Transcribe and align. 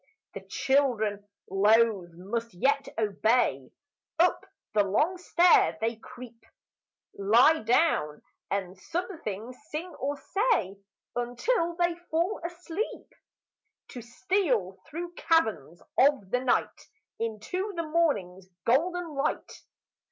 The 0.33 0.39
children, 0.41 1.27
loath, 1.47 2.09
must 2.13 2.55
yet 2.55 2.87
obey; 2.97 3.69
Up 4.17 4.47
the 4.73 4.83
long 4.83 5.19
stair 5.19 5.77
they 5.79 5.95
creep; 5.97 6.43
Lie 7.13 7.59
down, 7.61 8.23
and 8.49 8.75
something 8.75 9.53
sing 9.69 9.93
or 9.99 10.17
say 10.17 10.79
Until 11.15 11.75
they 11.75 11.93
fall 12.09 12.41
asleep, 12.43 13.13
To 13.89 14.01
steal 14.01 14.79
through 14.87 15.13
caverns 15.13 15.83
of 15.99 16.31
the 16.31 16.39
night 16.39 16.87
Into 17.19 17.71
the 17.75 17.83
morning's 17.85 18.47
golden 18.65 19.07
light. 19.13 19.61